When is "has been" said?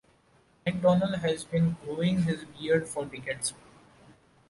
1.17-1.77